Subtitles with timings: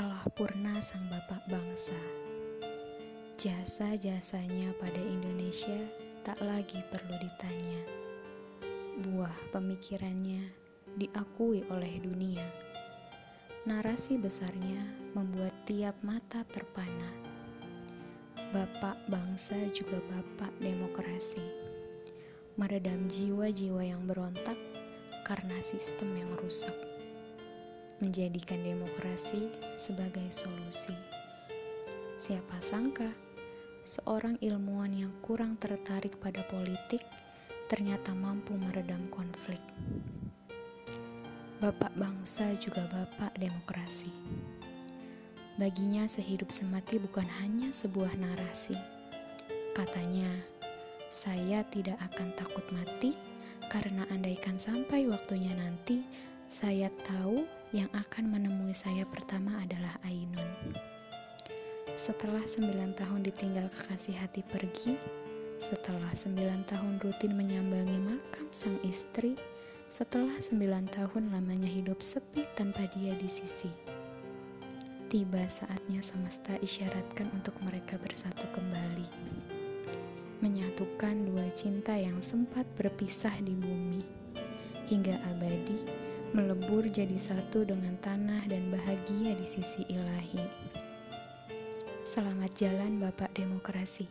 [0.00, 1.92] telah purna sang bapak bangsa.
[3.36, 5.76] Jasa-jasanya pada Indonesia
[6.24, 7.84] tak lagi perlu ditanya.
[9.04, 10.48] Buah pemikirannya
[10.96, 12.48] diakui oleh dunia.
[13.68, 17.12] Narasi besarnya membuat tiap mata terpana.
[18.56, 21.44] Bapak bangsa juga bapak demokrasi.
[22.56, 24.56] Meredam jiwa-jiwa yang berontak
[25.28, 26.89] karena sistem yang rusak
[28.00, 30.96] menjadikan demokrasi sebagai solusi.
[32.16, 33.08] Siapa sangka
[33.84, 37.00] seorang ilmuwan yang kurang tertarik pada politik
[37.68, 39.60] ternyata mampu meredam konflik.
[41.60, 44.08] Bapak bangsa juga bapak demokrasi.
[45.60, 48.72] Baginya sehidup semati bukan hanya sebuah narasi.
[49.76, 50.40] Katanya,
[51.12, 53.12] saya tidak akan takut mati
[53.68, 56.00] karena andaikan sampai waktunya nanti,
[56.48, 60.74] saya tahu yang akan menemui saya pertama adalah Ainun.
[61.94, 64.98] Setelah sembilan tahun ditinggal kekasih hati pergi,
[65.62, 69.38] setelah sembilan tahun rutin menyambangi makam sang istri,
[69.86, 73.70] setelah sembilan tahun lamanya hidup sepi tanpa dia di sisi.
[75.10, 79.06] Tiba saatnya semesta isyaratkan untuk mereka bersatu kembali.
[80.42, 84.02] Menyatukan dua cinta yang sempat berpisah di bumi.
[84.90, 85.99] Hingga abadi
[86.30, 90.46] melebur jadi satu dengan tanah dan bahagia di sisi ilahi.
[92.06, 94.06] Selamat jalan Bapak Demokrasi.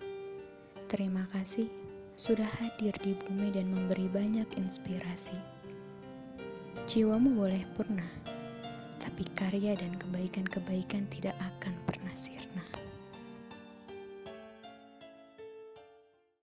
[0.92, 1.72] Terima kasih
[2.20, 5.40] sudah hadir di bumi dan memberi banyak inspirasi.
[6.92, 8.08] Jiwamu boleh purna,
[9.00, 12.89] tapi karya dan kebaikan-kebaikan tidak akan pernah sirna.